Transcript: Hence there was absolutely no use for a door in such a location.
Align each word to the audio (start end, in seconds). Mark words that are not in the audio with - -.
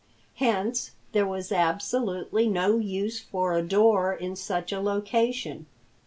Hence 0.37 0.93
there 1.11 1.27
was 1.27 1.51
absolutely 1.51 2.47
no 2.49 2.79
use 2.79 3.19
for 3.19 3.53
a 3.53 3.61
door 3.61 4.11
in 4.15 4.35
such 4.35 4.71
a 4.71 4.79
location. 4.81 5.67